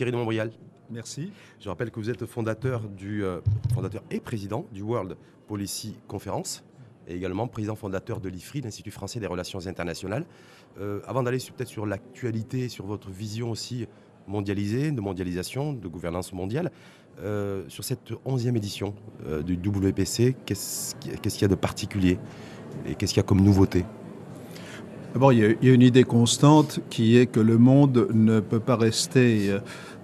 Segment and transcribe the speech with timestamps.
[0.00, 0.50] Thierry de Montbrial.
[0.88, 1.30] Merci.
[1.60, 3.40] Je rappelle que vous êtes fondateur, du, euh,
[3.74, 5.14] fondateur et président du World
[5.46, 6.64] Policy Conference
[7.06, 10.24] et également président fondateur de l'IFRI, l'Institut français des relations internationales.
[10.80, 13.86] Euh, avant d'aller peut-être sur l'actualité, sur votre vision aussi
[14.26, 16.72] mondialisée, de mondialisation, de gouvernance mondiale,
[17.20, 18.94] euh, sur cette 11e édition
[19.44, 22.18] du WPC, qu'est-ce qu'il y a de particulier
[22.86, 23.84] et qu'est-ce qu'il y a comme nouveauté?
[25.12, 28.76] D'abord, il, y a une idée constante qui est que le monde ne peut pas
[28.76, 29.58] rester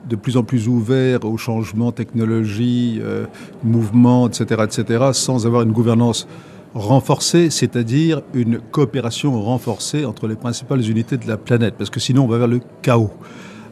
[0.08, 3.26] de plus en plus ouvert aux changements, technologies, euh,
[3.64, 6.28] mouvements, etc., etc., sans avoir une gouvernance
[6.74, 12.24] renforcée, c'est-à-dire une coopération renforcée entre les principales unités de la planète, parce que sinon
[12.24, 13.10] on va vers le chaos.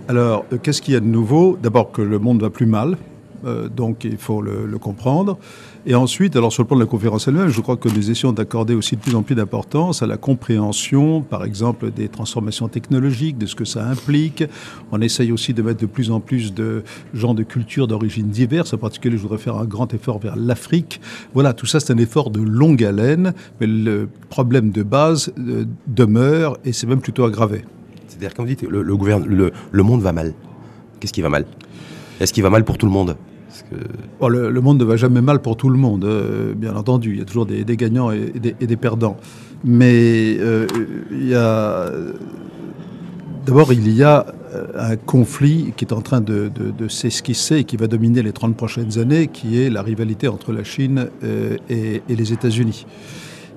[0.08, 1.58] Alors, euh, qu'est-ce qu'il y a de nouveau?
[1.62, 2.96] D'abord que le monde va plus mal,
[3.44, 5.38] euh, donc il faut le, comprendre.
[5.86, 8.32] Et ensuite, alors sur le plan de la conférence elle-même, je crois que nous essayons
[8.32, 13.36] d'accorder aussi de plus en plus d'importance à la compréhension, par exemple, des transformations technologiques,
[13.36, 14.44] de ce que ça implique.
[14.92, 18.72] On essaye aussi de mettre de plus en plus de gens de cultures d'origine diverses.
[18.72, 21.02] En particulier, je voudrais faire un grand effort vers l'Afrique.
[21.34, 25.66] Voilà, tout ça, c'est un effort de longue haleine, mais le problème de base euh,
[25.86, 27.62] demeure et c'est même plutôt aggravé.
[28.08, 30.32] C'est-à-dire, quand vous dites le, le, le monde va mal,
[30.98, 31.44] qu'est-ce qui va mal?
[32.20, 33.16] Est-ce qu'il va mal pour tout le monde?
[34.20, 37.12] Oh, le, monde ne va jamais mal pour tout le monde, euh, bien entendu.
[37.12, 39.16] Il y a toujours des, gagnants et des, perdants.
[39.64, 40.66] Mais euh,
[41.10, 41.90] il y a...
[43.46, 44.24] D'abord, il y a
[44.54, 46.50] euh, un conflit qui est en train de,
[46.88, 50.64] s'esquisser et qui va dominer les 30 prochaines années, qui est la rivalité entre la
[50.64, 51.08] Chine
[51.68, 52.86] et, et les États-Unis.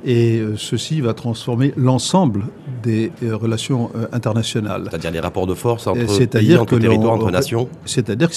[0.06, 2.46] Et ceci va transformer l'ensemble
[2.84, 4.88] des euh, relations euh, internationales.
[4.90, 8.36] C'est-à-dire les rapports de force entre pays, entre territoires, entre nations C'est-à-dire que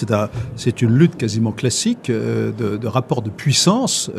[0.56, 4.10] c'est une lutte quasiment classique euh, de, rapports de puissance.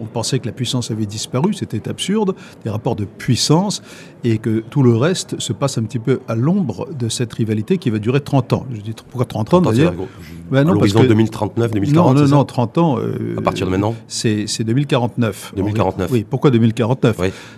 [0.00, 2.34] on pensait que la puissance avait disparu, c'était absurde,
[2.64, 3.82] des rapports de puissance,
[4.24, 7.78] et que tout le reste se passe un petit peu à l'ombre de cette rivalité
[7.78, 8.66] qui va durer 30 ans.
[8.72, 9.94] Je dis pourquoi 30 ans d'ailleurs
[10.50, 12.98] ben non, 2039, 2040 Non, non, non, 30 ans.
[13.36, 15.52] à partir de maintenant C'est 2049.
[15.56, 16.10] 2049.
[16.12, 16.75] Oui, pourquoi 2049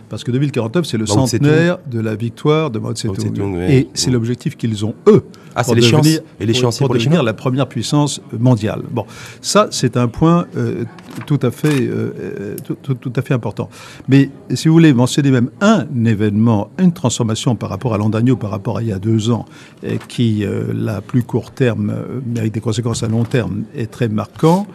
[0.08, 3.60] Parce que 2049, c'est le centenaire de la victoire de Mao Tse-tung.
[3.68, 5.24] Et c'est l'objectif qu'ils ont, eux,
[5.54, 6.06] ah, c'est l'échéance
[6.40, 8.82] Et l'échéance pour, devenir la première puissance mondiale.
[8.90, 9.04] Bon,
[9.40, 10.84] ça, c'est un point euh,
[11.26, 13.68] tout, à fait, euh, tout, tout, à fait important.
[14.08, 18.50] Mais si vous voulez mentionner même un événement, une transformation par rapport à l'Andagno, par
[18.50, 19.46] rapport à il y a deux ans,
[19.82, 21.92] et qui, euh, la plus court terme,
[22.26, 24.66] mais avec des conséquences à long terme, est très marquant,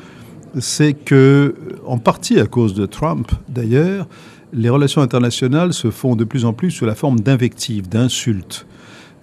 [0.59, 1.55] c'est que,
[1.85, 4.07] en partie à cause de Trump d'ailleurs,
[4.53, 8.65] les relations internationales se font de plus en plus sous la forme d'invectives, d'insultes.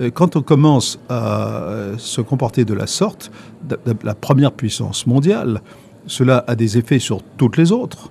[0.01, 3.31] Euh, quand on commence à euh, se comporter de la sorte,
[4.05, 5.61] la première puissance mondiale,
[6.07, 8.11] cela a des effets sur toutes les autres.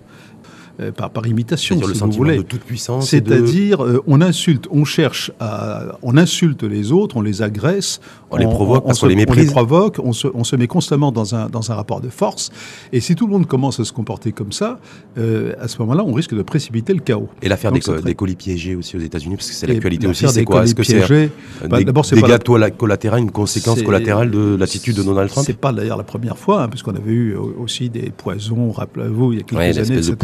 [0.79, 2.37] Euh, par, par, imitation, si le vous voulez.
[2.37, 3.09] de toute puissance.
[3.09, 7.99] C'est-à-dire, on insulte, on cherche à, on insulte les autres, on les agresse,
[8.31, 11.11] on, les provoque, on, se, les on les provoque, on se, on se, met constamment
[11.11, 12.49] dans un, dans un rapport de force.
[12.93, 14.79] Et si tout le monde commence à se comporter comme ça,
[15.17, 17.27] euh, à ce moment-là, on risque de précipiter le chaos.
[17.41, 20.45] Et l'affaire des, des, colis piégés aussi aux États-Unis, parce que c'est l'actualité aussi, c'est
[20.45, 20.63] quoi?
[20.63, 21.29] Est-ce que c'est
[21.67, 22.69] bah, d'abord c'est dégâts la...
[22.71, 25.45] collatéraux, une conséquence collatérale de l'attitude de Donald Trump?
[25.45, 29.39] C'est pas d'ailleurs la première fois, hein, puisqu'on avait eu aussi des poisons, rappelez-vous, il
[29.39, 30.15] y a quelques années, etc.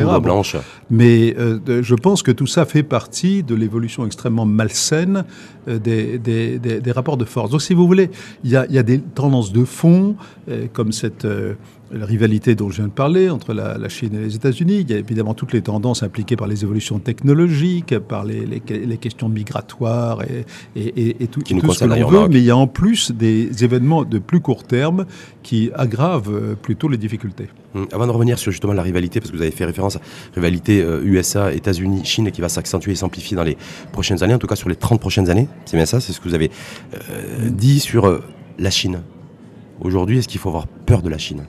[0.90, 5.26] Mais euh, je pense que tout ça fait partie de l'évolution extrêmement malsaine
[5.68, 7.52] euh, des, des, rapports de force.
[7.52, 8.10] Donc, si vous voulez,
[8.44, 10.16] il y a, il y a des tendances de fond,
[10.50, 11.28] euh, comme cette
[11.91, 14.81] la rivalité dont je viens de parler entre la, Chine et les États-Unis.
[14.81, 18.97] Il y a évidemment toutes les tendances impliquées par les évolutions technologiques, par les, les,
[18.97, 22.28] questions migratoires et, et, et tout, qui tout ce que l'on veut.
[22.28, 25.06] Mais il y a en plus des événements de plus court terme
[25.44, 27.50] qui aggravent euh, plutôt les difficultés.
[27.75, 30.00] Hum, avant de revenir sur justement la rivalité, parce que vous avez fait référence à
[30.35, 33.57] la rivalité USA, euh, États-Unis, Chine, qui va s'accentuer et s'amplifier dans les
[33.91, 36.19] prochaines années, en tout cas sur les 30 prochaines années, c'est bien ça, c'est ce
[36.19, 36.50] que vous avez
[36.94, 38.22] euh, dit sur
[38.57, 39.02] la Chine.
[39.81, 41.43] Aujourd'hui, est-ce qu'il faut avoir peur de la Chine?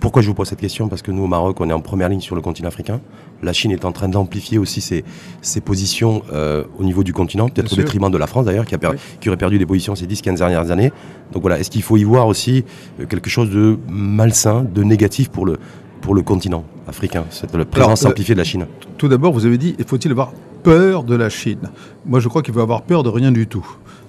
[0.00, 0.88] Pourquoi je vous pose cette question?
[0.88, 3.00] Parce que nous, au Maroc, on est en première ligne sur le continent africain.
[3.42, 5.04] La Chine est en train d'amplifier aussi ses,
[5.42, 8.76] ses positions euh, au niveau du continent, peut-être au détriment de la France d'ailleurs, qui,
[9.20, 10.92] qui, aurait perdu des positions ces 10-15 dernières années.
[11.32, 12.64] Donc voilà, est-ce qu'il faut y voir aussi
[13.00, 15.58] euh, quelque chose de malsain, de négatif pour le,
[16.00, 18.66] pour le continent africain, cette présence amplifiée de la Chine?
[18.96, 20.32] Tout d'abord, vous avez dit, faut-il avoir
[20.66, 21.70] peur de la Chine
[22.06, 23.66] Moi, je crois qu'il faut avoir peur de rien du tout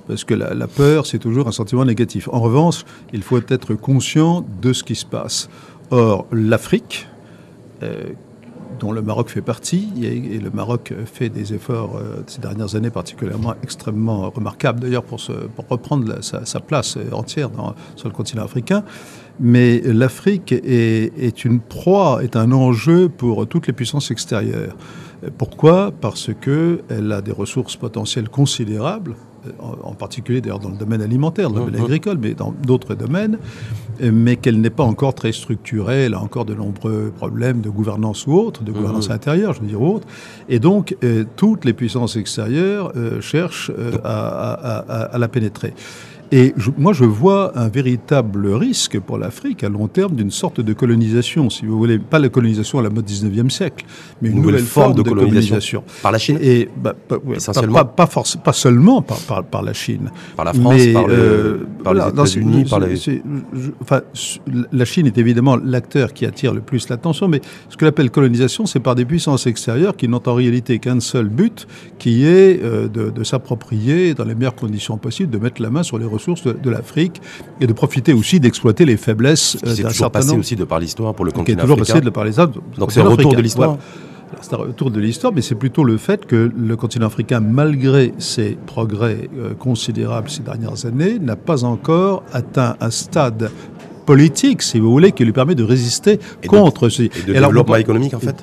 [0.08, 2.30] parce que la, peur, c'est toujours un sentiment négatif.
[2.32, 2.84] En revanche,
[3.14, 5.50] il faut être conscient de ce qui se passe.
[5.92, 7.08] Or, l'Afrique,
[7.84, 8.06] euh,
[8.80, 12.90] dont le Maroc fait partie, et, le Maroc fait des efforts euh, ces dernières années
[12.90, 15.20] particulièrement extrêmement remarquables, d'ailleurs pour,
[15.70, 17.50] reprendre sa, place entière
[17.98, 18.84] sur le continent africain.
[19.40, 24.76] Mais l'Afrique est, une proie, est un enjeu pour toutes les puissances extérieures.
[25.38, 25.92] Pourquoi?
[26.00, 29.16] Parce qu'elle a des ressources potentielles considérables
[29.60, 31.86] en, particulier d'ailleurs dans le domaine alimentaire, dans le domaine mhm.
[31.86, 33.38] agricole, mais dans d'autres domaines,
[34.02, 36.06] mais qu'elle n'est pas encore très structurée.
[36.06, 39.16] Elle a encore de nombreux problèmes de gouvernance ou autres, de gouvernance mhm.
[39.16, 40.08] intérieure, je veux dire, ou autre.
[40.50, 40.96] Et donc,
[41.36, 42.92] toutes les puissances extérieures
[43.22, 43.72] cherchent
[44.04, 45.74] à, la pénétrer.
[46.32, 50.74] Et moi, je vois un véritable risque pour l'Afrique à long terme d'une sorte de
[50.74, 53.86] colonisation, si vous voulez, pas la colonisation à la mode 19e siècle,
[54.22, 55.84] mais une, nouvelle, forme, de, colonisation.
[56.02, 57.86] Par la Chine Et bah, pas, Essentiellement.
[57.86, 58.08] Pas,
[58.44, 60.12] pas, seulement par, par, la Chine.
[60.36, 63.22] Par la France, par, euh, les États-Unis, par les...
[63.82, 64.02] Enfin,
[64.74, 67.40] la Chine est évidemment l'acteur qui attire le plus l'attention, mais
[67.70, 71.30] ce que l'appelle colonisation, c'est par des puissances extérieures qui n'ont en réalité qu'un seul
[71.30, 71.68] but,
[72.00, 75.84] qui est euh, de, de s'approprier dans les meilleures conditions possibles, de mettre la main
[75.84, 77.22] sur les ressources de, l'Afrique
[77.62, 81.14] et de profiter aussi d'exploiter les faiblesses euh, d'un certain passé aussi de par l'histoire
[81.14, 83.42] pour le continent qui est toujours passé de par les Donc c'est un retour de
[83.42, 83.78] l'histoire.
[84.42, 88.14] C'est un retour de l'histoire, mais c'est plutôt le fait que le continent africain, malgré
[88.18, 93.50] ses progrès euh, considérables ces dernières années, n'a pas encore atteint un stade
[94.08, 96.18] politique, si vous voulez, qui lui permet de résister
[96.48, 97.04] contre ces...
[97.04, 98.38] Et de développement économique, en fait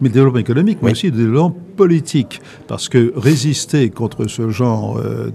[0.00, 2.42] Mais de développement économique, mais aussi de développement politique.
[2.66, 5.30] Parce que résister contre ce genre euh,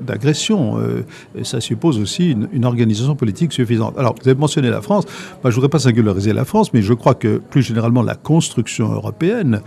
[0.00, 1.02] d'agression, euh,
[1.42, 3.94] ça suppose aussi une, organisation politique suffisante.
[3.98, 5.04] Alors, vous avez mentionné la France.
[5.04, 8.14] Moi, je ne voudrais pas singulariser la France, mais je crois que, plus généralement, la
[8.14, 9.60] construction européenne,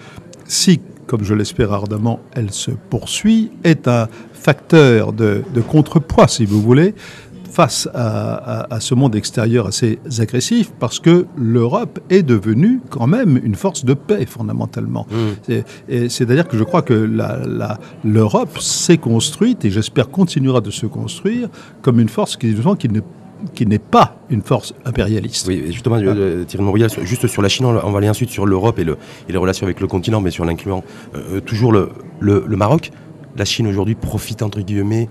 [0.46, 6.46] si comme je l'espère ardemment, elle se poursuit, est un facteur de, de contrepoids, si
[6.46, 6.94] vous voulez,
[7.52, 13.56] face à, ce monde extérieur assez agressif parce que l'Europe est devenue quand même une
[13.56, 15.08] force de paix fondamentalement.
[15.10, 16.08] Mmh.
[16.10, 17.10] C'est-à-dire que je crois que
[18.04, 21.50] l'Europe s'est construite et j'espère continuera de se construire
[21.82, 23.02] comme une force qui, qui ne
[23.54, 25.48] qui n'est pas une force impérialiste.
[25.48, 28.80] Oui, justement, euh, Thierry Mouriel, juste sur la Chine, on va aller ensuite sur l'Europe
[28.80, 28.98] et, le,
[29.28, 30.84] et, les relations avec le continent, mais sur l'incluant
[31.16, 32.92] euh, euh, toujours le, le, le Maroc.
[33.38, 35.08] La Chine aujourd'hui profite, entre guillemets,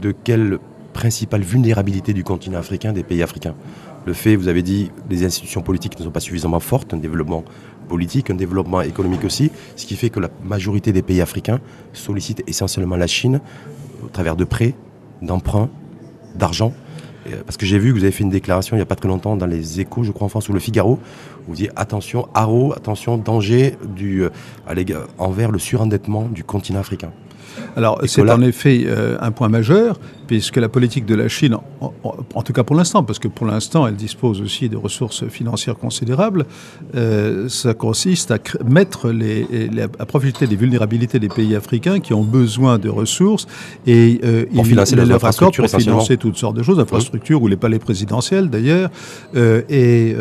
[0.00, 0.58] de quelle
[0.98, 3.54] principale vulnérabilité du continent africain, des pays africains.
[4.04, 7.44] Le fait, vous avez dit, les institutions politiques ne sont pas suffisamment fortes, un développement
[7.88, 11.60] politique, un développement économique aussi, ce qui fait que la majorité des pays africains
[11.92, 13.40] sollicitent essentiellement la Chine
[14.04, 14.74] au travers de prêts,
[15.22, 15.70] d'emprunts,
[16.34, 16.72] d'argent.
[17.28, 18.96] Euh, parce que j'ai vu que vous avez fait une déclaration il n'y a pas
[18.96, 20.98] très longtemps dans les échos, je crois en France, ou le Figaro,
[21.46, 27.12] où vous dites attention, haro, attention, danger du, euh, envers le surendettement du continent africain.
[27.76, 32.42] Alors c'est en effet euh, un point majeur, puisque la politique de la Chine, en,
[32.42, 36.44] tout cas pour l'instant, parce que pour l'instant elle dispose aussi de ressources financières considérables,
[36.94, 42.24] euh, ça consiste à mettre les, à profiter des vulnérabilités des pays africains qui ont
[42.24, 43.46] besoin de ressources
[43.86, 47.56] et euh, pour financer les infrastructures pour financer toutes sortes de choses, infrastructures ou les
[47.56, 48.90] palais présidentiels d'ailleurs,
[49.34, 50.14] et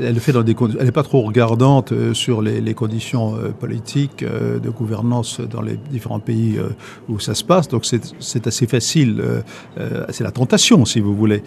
[0.00, 5.40] elle fait dans des elle n'est pas trop regardante sur les, conditions politiques de gouvernance
[5.40, 6.70] dans les différents pays euh,
[7.08, 7.68] où ça se passe.
[7.68, 9.40] Donc c'est assez facile, euh,
[9.78, 11.42] euh, c'est la tentation si vous voulez.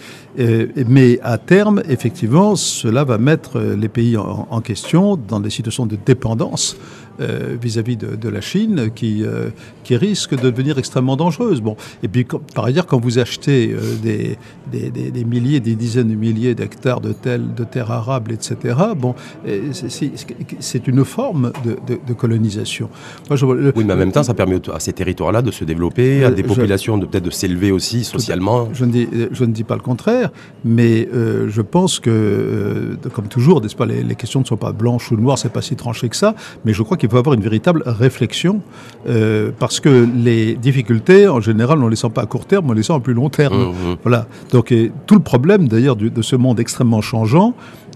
[0.88, 5.97] mais à terme, effectivement, cela va mettre les pays en question dans des situations de
[6.05, 6.75] dépendance
[7.19, 9.50] euh, vis-à-vis de, la Chine qui, euh,
[9.83, 11.62] qui risque de devenir extrêmement dangereuse.
[11.62, 11.77] Bon.
[12.01, 12.25] Et puis,
[12.56, 14.38] par ailleurs, quand vous achetez euh, des,
[14.71, 19.13] des, des, milliers, des dizaines de milliers d'hectares de, de terres arables, etc., bon,
[20.60, 22.89] c'est une forme de, de colonisation.
[23.29, 26.24] Moi, je, oui, mais en même temps, ça permet à ces territoires-là de se développer,
[26.24, 28.70] à des populations de peut-être de s'élever aussi socialement.
[28.74, 30.32] Je ne, dis, je ne dis pas le contraire,
[30.65, 35.12] mais je pense que, comme toujours, n'est-ce pas, les, les, questions ne sont pas blanches
[35.12, 36.34] ou noires, c'est pas si tranché que ça,
[36.65, 38.62] mais je crois qu'il faut avoir une véritable réflexion,
[39.07, 42.69] euh, parce que les difficultés, en général, on ne les sent pas à court terme,
[42.69, 43.57] on les sent à plus long terme.
[43.57, 43.95] Mmh, mmh.
[44.03, 44.27] Voilà.
[44.51, 44.74] Donc,
[45.05, 47.53] tout le problème, d'ailleurs, de ce monde extrêmement changeant,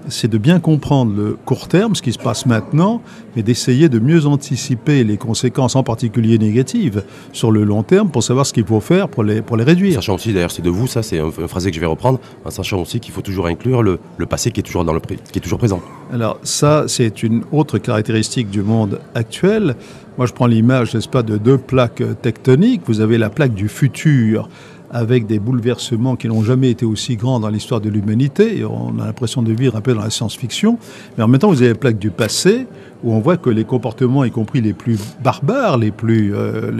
[0.09, 3.01] c'est de bien comprendre le court terme, ce qui se passe maintenant,
[3.35, 8.23] mais d'essayer de mieux anticiper les conséquences, en particulier négatives, sur le long terme, pour
[8.23, 9.95] savoir ce qu'il faut faire pour les, pour les réduire.
[9.95, 12.49] Sachant aussi, d'ailleurs, c'est de vous, ça, c'est un, phrasé que je vais reprendre, en
[12.49, 15.39] sachant aussi qu'il faut toujours inclure le, le, passé qui est toujours, dans le, qui
[15.39, 15.81] est toujours présent.
[16.11, 19.75] Alors, ça, c'est une autre caractéristique du monde actuel.
[20.17, 22.81] Moi, je prends l'image, n'est-ce pas, de deux plaques tectoniques.
[22.85, 24.49] Vous avez la plaque du futur,
[24.91, 28.63] avec des bouleversements qui n'ont jamais été aussi grands dans l'histoire de l'humanité.
[28.63, 30.77] On a l'impression de vivre un peu dans la science-fiction.
[31.17, 32.67] Mais en même temps, vous avez la plaque du passé,
[33.03, 36.71] où on voit que les comportements, y compris les plus barbares, les plus, euh,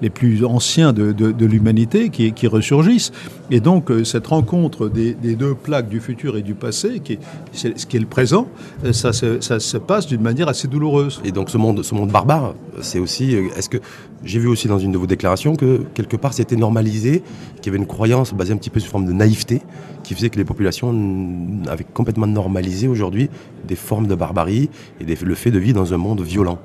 [0.00, 3.12] les, plus anciens de, de, l'humanité, qui, qui, ressurgissent.
[3.50, 7.14] Et donc, euh, cette rencontre des, des, deux plaques du futur et du passé, qui
[7.14, 7.18] est,
[7.52, 8.48] ce qui est le présent,
[8.84, 11.20] euh, ça, ça, se passe d'une manière assez douloureuse.
[11.24, 13.34] Et donc, ce monde, ce monde barbare, c'est aussi.
[13.56, 13.78] Est-ce que
[14.24, 17.22] j'ai vu aussi dans une de vos déclarations que quelque part c'était normalisé,
[17.56, 19.60] qu'il y avait une croyance basée un petit peu sur forme de naïveté,
[20.02, 20.94] qui faisait que les populations
[21.68, 23.28] avaient complètement normalisé aujourd'hui
[23.66, 24.70] des formes de barbarie
[25.00, 26.58] et le fait de vivre dans un monde violent.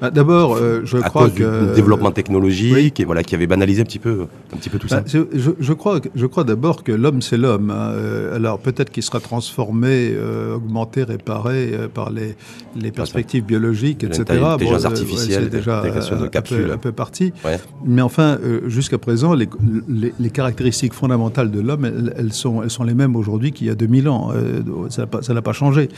[0.00, 3.46] Bah, D'abord, euh, je à crois cause que du développement technologique et voilà qui avait
[3.46, 5.00] banalisé un petit peu, un petit peu tout ça.
[5.00, 7.70] Bah, je, je- je crois, je crois d'abord que l'homme, c'est l'homme.
[7.70, 7.92] hein.
[7.94, 12.36] Euh, Alors peut-être qu'il sera transformé, euh, augmenté, réparé euh, par les,
[12.78, 14.24] les perspectives biologiques, etc.
[14.40, 16.66] L'intelligence euh, artificielle, c'est déjà de euh, un, capsules.
[16.66, 17.32] peu, un peu parti.
[17.44, 17.58] Ouais.
[17.84, 19.48] Mais enfin, euh, jusqu'à présent, les,
[19.88, 23.66] les- les caractéristiques fondamentales de l'homme, elles, elles sont, elles sont les mêmes aujourd'hui qu'il
[23.66, 24.30] y a 2000 ans.
[24.34, 24.60] Euh,
[24.90, 25.88] ça n'a pas, ça pas changé.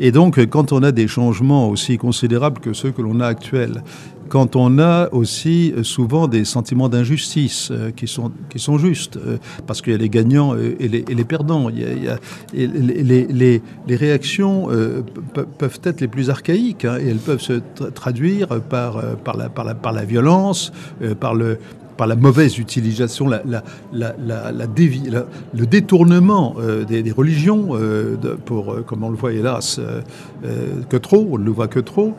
[0.00, 3.26] Et donc, euh, quand on a des changements aussi considérables que ceux que l'on a
[4.32, 9.18] quand on a aussi euh, souvent des sentiments d'injustice euh, qui, sont, qui sont justes,
[9.18, 11.68] euh, parce qu'il y a les gagnants et les, perdants.
[11.68, 12.16] Il y a,
[12.54, 14.68] les, les- réactions
[15.34, 19.36] pe- peuvent être les plus archaïques hein, et elles peuvent se tra- traduire par, par,
[19.36, 20.72] la, par, la, par la violence,
[21.20, 21.58] par le
[21.98, 23.42] par la mauvaise utilisation, la,
[23.92, 26.56] le détournement
[26.88, 27.78] des, religions,
[28.46, 29.78] pour, comme on le voit hélas,
[30.88, 32.14] que trop, on ne le voit que trop.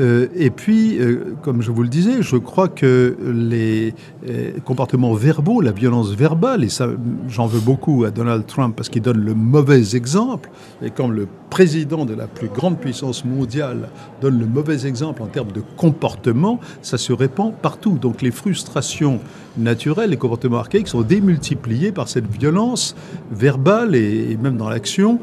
[0.00, 3.94] Euh, et puis, euh, comme je vous le disais, je crois que les
[4.28, 6.88] euh, comportements verbaux, la violence verbale, et ça,
[7.28, 10.50] j'en veux beaucoup à Donald Trump parce qu'il donne le mauvais exemple,
[10.82, 13.88] et comme le président de la plus grande puissance mondiale
[14.22, 17.98] donne le mauvais exemple en termes de comportement, ça se répand partout.
[17.98, 19.20] Donc les frustrations
[19.58, 22.96] naturelles, les comportements archaïques sont démultipliés par cette violence
[23.30, 25.18] verbale et, même dans l'action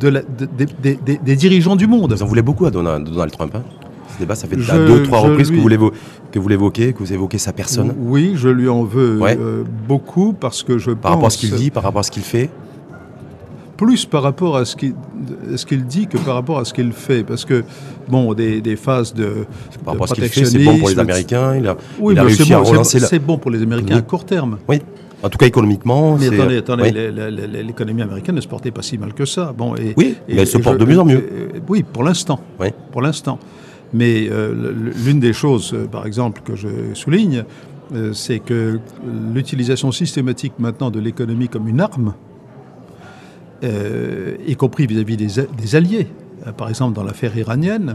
[0.00, 0.48] de la- de-
[1.22, 2.14] des- dirigeants du monde.
[2.14, 3.54] Vous en voulez beaucoup à Donald, Trump.
[3.54, 3.62] Hein?
[4.20, 5.92] Débat, ça fait Je- à deux, trois reprises que lui- vous l'évo-
[6.30, 9.36] que vous l'évoquez, que vous évoquez sa personne, Oui, je lui en veux Ouais.
[9.40, 12.10] euh, beaucoup parce que je par rapport à ce qu'il dit, par rapport à ce
[12.10, 12.48] qu'il fait.
[13.76, 17.24] plus par rapport à ce qu'il dit que par rapport à ce qu'il fait.
[17.24, 17.64] Parce que,
[18.08, 19.46] bon, des, des phases de.
[19.86, 21.56] Par de rapport à ce qu'il fait, c'est bon pour les protectionnisme, Américains.
[21.56, 23.06] Il a, Oui, il a réussi à bon, c'est relancer la.
[23.06, 24.58] c'est bon pour les Américains à court terme.
[24.68, 24.82] Oui,
[25.22, 26.18] en tout cas économiquement.
[26.20, 27.62] Mais attendez, attendez, oui.
[27.62, 29.54] l'économie américaine ne se portait pas si mal que ça.
[29.56, 31.24] Bon, et, Oui, et- mais elle se porte je- de mieux en mieux.
[31.66, 32.38] oui, pour l'instant.
[32.60, 32.68] Oui.
[32.92, 33.38] Pour l'instant.
[33.92, 34.72] Mais euh,
[35.04, 37.44] l'une des choses, euh, par exemple, que je souligne,
[37.92, 38.78] euh, c'est que
[39.34, 42.14] l'utilisation systématique maintenant de l'économie comme une arme,
[43.62, 46.06] y compris vis-à-vis des, alliés,
[46.56, 47.94] par exemple dans l'affaire iranienne,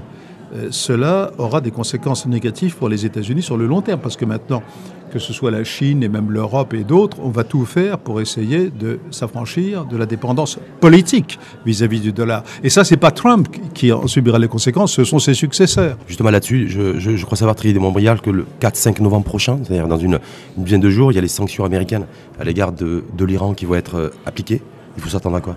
[0.55, 4.25] euh, cela aura des conséquences négatives pour les États-Unis sur le long terme, parce que
[4.25, 4.63] maintenant,
[5.11, 8.19] que ce soit la Chine et même l'Europe et d'autres, on va tout faire pour
[8.19, 12.43] essayer de s'affranchir de la dépendance politique vis-à-vis du dollar.
[12.63, 15.97] Et ça, c'est pas Trump qui en subira les conséquences, ce sont ses successeurs.
[16.07, 20.19] Justement là-dessus, je, crois savoir, Thierry Montbrial, que le 4-5 novembre prochain, c'est-à-dire dans une,
[20.57, 22.05] dizaine de jours, il y a les sanctions américaines
[22.39, 24.61] à l'égard de, de l'Iran qui vont être euh, appliquées.
[24.97, 25.55] Il faut s'attendre à quoi?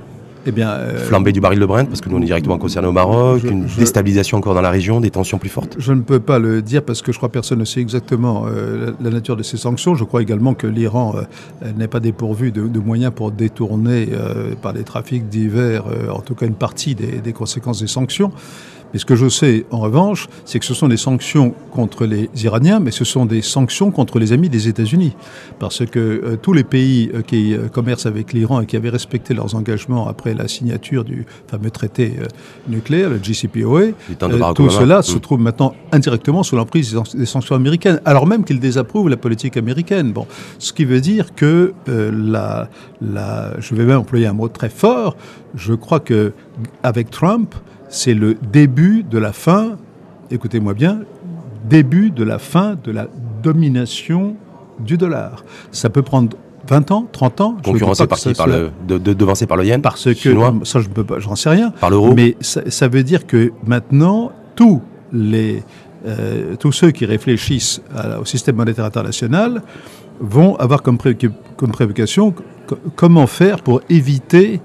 [0.48, 2.88] Eh bien, euh, Flambée du baril de Brent, parce que nous on est directement concernés
[2.88, 5.76] au Maroc, Je- une je- déstabilisation encore dans la région, des tensions plus fortes.
[5.78, 8.46] Je ne peux pas le dire parce que je crois que personne ne sait exactement
[8.46, 9.94] euh, la, la nature de ces sanctions.
[9.94, 14.08] Je crois également que l'Iran euh, n'est pas dépourvu de, de moyens pour détourner
[14.62, 18.32] par des trafics divers, en tout cas une partie des, des conséquences des sanctions.
[18.92, 22.30] Mais ce que je sais, en revanche, c'est que ce sont des sanctions contre les
[22.42, 25.14] Iraniens, mais ce sont des sanctions contre les amis des États-Unis.
[25.58, 28.88] Parce que euh, tous les pays euh, qui euh, commercent avec l'Iran et qui avaient
[28.88, 32.14] respecté leurs engagements après la signature du fameux traité
[32.68, 33.88] nucléaire, le JCPOA,
[34.54, 35.02] tout cela Mm.
[35.02, 39.08] se trouve maintenant indirectement sous l'emprise des san- des sanctions américaines, alors même qu'ils désapprouvent
[39.10, 40.12] la politique américaine.
[40.12, 40.26] Bon,
[40.58, 42.68] ce qui veut dire que la,
[43.00, 45.16] la, je vais même employer un mot très fort.
[45.54, 46.32] Je crois que
[46.82, 47.54] avec Trump,
[47.88, 49.76] c'est le début de la fin.
[50.30, 51.00] Écoutez-moi bien,
[51.68, 53.06] début de la fin de la
[53.42, 54.36] domination
[54.80, 55.44] du dollar.
[55.72, 56.36] Ça peut prendre
[56.68, 57.56] 20 ans, 30 ans.
[57.64, 60.88] Concurrencé par qui le, de, de- devancé par le yen parce que chinois, ça je
[60.88, 61.70] ne peux pas, j'en sais rien.
[61.80, 62.12] par l'euro.
[62.14, 65.62] Mais ça, ça veut dire que maintenant, tous, les,
[66.06, 69.62] euh, tous ceux qui réfléchissent à- au système monétaire international
[70.20, 70.98] vont avoir comme,
[71.56, 72.34] comme préoccupation
[72.66, 74.60] co- comment faire pour éviter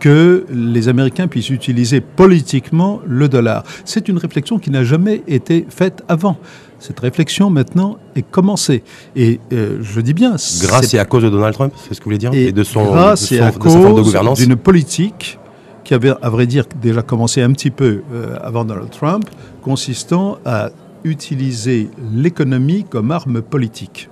[0.00, 3.62] que les Américains puissent utiliser politiquement le dollar.
[3.84, 6.38] C'est une réflexion qui n'a jamais été faite avant.
[6.78, 8.82] Cette réflexion maintenant est commencée.
[9.14, 12.04] Et euh, je dis bien, Grâce et à cause de Donald Trump, c'est ce que
[12.04, 13.90] vous voulez dire et de son, grâce de et son- à de sa forme de
[13.96, 15.38] cause gouvernance d'une politique
[15.84, 19.24] qui avait, à vrai dire, déjà commencé un petit peu euh, avant Donald Trump,
[19.62, 20.70] consistant à
[21.04, 24.08] utiliser l'économie comme arme politique.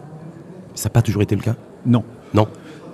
[0.74, 1.54] Ça n'a pas toujours été le cas?
[1.86, 2.04] Non.
[2.34, 2.46] Non?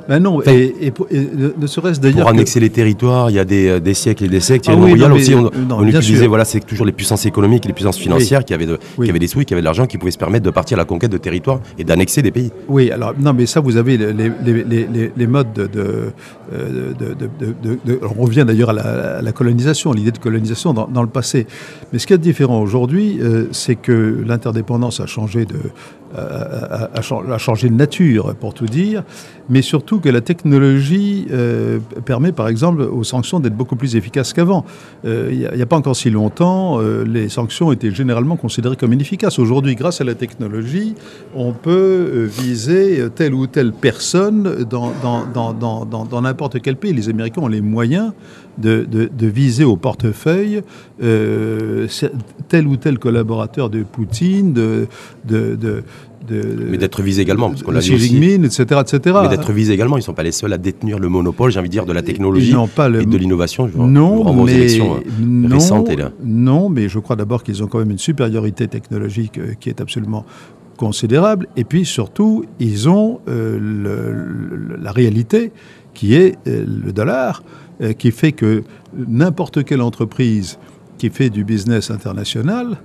[0.08, 2.68] Ben non, Enfin, et, et pour- et ne ne serait-ce d'ailleurs Pour que- annexer les
[2.70, 4.68] territoires, il y a des, euh, des siècles et des siècles.
[4.70, 6.28] Ah oui, non, mais- aussi, on, non, on bien utilisait, sûr.
[6.28, 9.06] voilà, c'est toujours les puissances économiques et les puissances financières qui, avaient de- Oui.
[9.06, 10.80] qui avaient des sous qui avaient de l'argent, qui pouvaient se permettre de partir à
[10.80, 12.50] la conquête de territoires et d'annexer des pays.
[12.68, 16.12] Oui, alors non, mais ça, vous avez les, les, les, les- les modes de,
[16.52, 16.92] euh,
[18.18, 18.82] On revient d'ailleurs à la,
[19.18, 21.46] à la colonisation, à l'idée de colonisation dans, dans le passé.
[21.92, 25.56] Mais ce qui est différent aujourd'hui, euh, c'est que l'interdépendance a changé de,
[26.14, 29.02] a, changé de nature, pour tout dire,
[29.48, 34.32] mais surtout que la technologie euh, permet, par exemple, aux sanctions d'être beaucoup plus efficaces
[34.32, 34.64] qu'avant.
[35.04, 38.92] Euh, il n'y a, pas encore si longtemps, euh, les sanctions étaient généralement considérées comme
[38.92, 39.38] inefficaces.
[39.38, 40.94] Aujourd'hui, grâce à la technologie,
[41.34, 46.92] on peut viser telle ou telle personne dans n'importe quel pays.
[46.92, 48.12] Les Américains ont les moyens
[48.58, 48.86] de,
[49.20, 50.62] viser au portefeuille
[52.48, 54.86] tel ou tel collaborateur de Poutine, de,
[55.24, 55.82] de
[56.30, 58.16] mais d'être visés également, parce qu'on l'a dit aussi.
[58.16, 59.18] etc., etc.
[59.22, 61.58] Mais d'être visés également, ils ne sont pas les seuls à détenir le monopole, j'ai
[61.58, 63.70] envie de dire, de la technologie et de l'innovation.
[63.74, 65.90] Non, mais élections euh, récentes.
[66.24, 69.80] non, mais je crois d'abord qu'ils ont quand même une supériorité technologique euh, qui est
[69.80, 70.24] absolument
[70.76, 71.46] considérable.
[71.56, 75.52] Et puis surtout, ils ont euh, la réalité
[75.92, 77.44] qui est le dollar,
[77.98, 78.64] qui fait que
[78.96, 80.58] n'importe quelle entreprise
[80.98, 82.78] qui fait du business international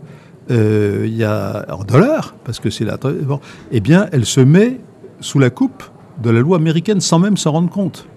[0.52, 2.98] euh, il y a, en dollars, parce que c'est la.
[2.98, 3.40] Bon,
[3.72, 4.80] eh bien, elle se met
[5.20, 5.84] sous la coupe
[6.24, 8.08] de la loi américaine sans même s'en rendre compte.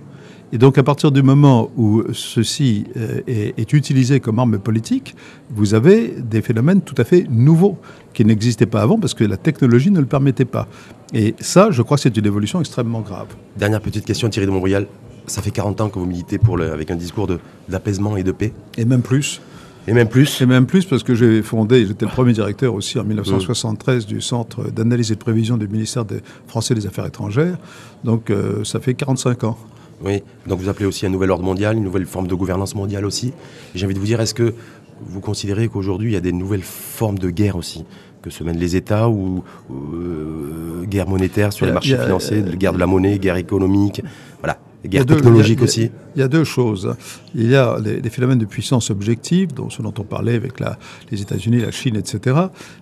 [0.55, 5.17] Et donc, à partir du moment où ceci euh, est, utilisé comme arme politique,
[5.49, 7.79] vous avez des phénomènes tout à fait nouveaux
[8.13, 10.69] qui n'existaient pas avant parce que la technologie ne le permettait pas.
[11.15, 13.29] Et ça, je crois que c'est une évolution extrêmement grave.
[13.57, 14.87] Dernière petite question, Thierry de Montbrial.
[15.27, 17.29] Ça fait 40 ans que vous militez pour le, avec un discours
[17.69, 18.53] d'apaisement et de paix.
[18.77, 19.41] Et même plus.
[19.89, 22.99] Et même plus Et même plus parce que j'ai fondé, j'étais le premier directeur aussi
[22.99, 27.59] en 1973 du Centre d'analyse et de prévision du ministère des Français des Affaires étrangères.
[28.05, 29.59] Donc euh, ça fait 45 ans.
[30.05, 33.05] Oui, donc vous appelez aussi un nouvel ordre mondial, une nouvelle forme de gouvernance mondiale
[33.05, 33.33] aussi.
[33.75, 34.55] J'ai envie de vous dire, est-ce que
[35.01, 37.85] vous considérez qu'aujourd'hui il y a des nouvelles formes de guerre aussi?
[38.21, 42.79] Que se mènent les États ou, euh, guerre monétaire sur les marchés financiers, guerre de
[42.79, 44.01] la monnaie, guerre économique?
[44.41, 44.59] Voilà
[44.89, 46.95] guerre technologique aussi Il y a deux choses.
[47.35, 50.79] Il y a des phénomènes de puissance objective, dont, ce dont on parlait avec la,
[51.11, 52.37] les États-Unis, la Chine, etc.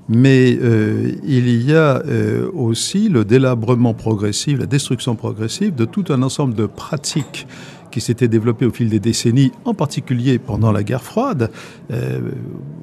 [0.09, 6.05] Mais euh, il y a euh, aussi le délabrement progressif, la destruction progressive de tout
[6.09, 7.47] un ensemble de pratiques
[7.91, 11.51] qui s'étaient développées au fil des décennies, en particulier pendant la guerre froide.
[11.91, 12.21] Euh,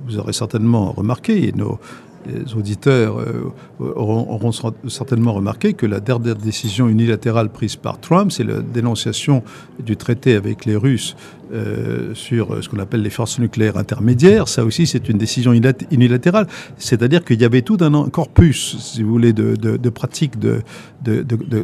[0.05, 1.79] vous aurez certainement remarqué, nos,
[2.27, 4.51] les auditeurs euh, auront,
[4.87, 9.43] certainement remarqué que la dernière décision unilatérale prise par Trump, c'est la dénonciation
[9.83, 11.15] du traité avec les Russes
[11.53, 14.47] euh, sur ce qu'on appelle les forces nucléaires intermédiaires.
[14.47, 16.47] Ça aussi, c'est une décision unilatérale.
[16.77, 20.61] C'est-à-dire qu'il y avait tout un corpus, si vous voulez, de, pratiques de,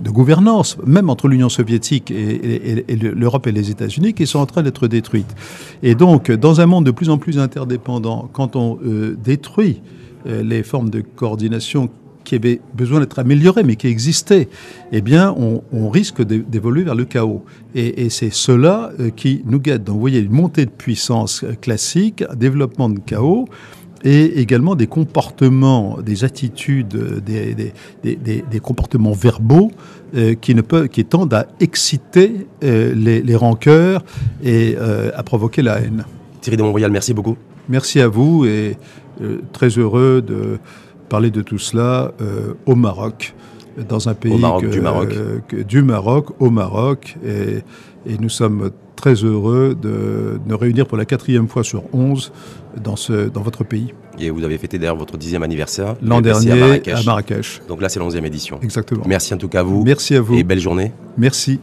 [0.10, 4.88] gouvernance, même entre l'Union soviétique et, l'Europe et les États-Unis, qui sont en train d'être
[4.88, 5.36] détruites.
[5.82, 9.94] Et donc, dans un monde de plus en plus interdépendant, quand on euh, détruit euh,
[10.26, 11.90] les formes de coordination
[12.24, 14.48] qui avaient besoin d'être améliorées, mais qui existaient,
[14.92, 17.44] eh bien, on, risque d'évoluer vers le chaos.
[17.76, 19.84] Et, c'est cela euh, qui nous guette.
[19.84, 23.48] Donc, vous voyez, une montée de puissance classique, un développement de chaos,
[24.04, 29.72] et également des comportements, des attitudes, des, comportements verbaux
[30.16, 30.56] euh, qui,
[31.06, 34.04] tendent à exciter les, les, rancœurs
[34.44, 34.76] et
[35.16, 36.06] à provoquer la haine.
[36.42, 37.38] Thierry de Montbrial, merci beaucoup.
[37.70, 38.78] Merci à vous et
[39.22, 40.60] euh, très heureux de
[41.10, 43.34] parler de tout cela euh, au Maroc,
[43.88, 47.64] dans un pays du Maroc, du Maroc au Maroc, et,
[48.20, 52.32] nous sommes très heureux de nous réunir pour la quatrième fois sur onze
[52.82, 53.94] dans, ce, dans votre pays.
[54.20, 56.94] Et vous avez fêté d'ailleurs votre dixième anniversaire l'an dernier à Marrakech.
[56.94, 57.62] à Marrakech.
[57.68, 58.60] Donc là, c'est l'onzième édition.
[58.62, 59.04] Exactement.
[59.08, 59.84] Merci en tout cas à vous.
[59.84, 60.36] Merci à vous.
[60.36, 60.92] Et belle journée.
[61.18, 61.60] Merci.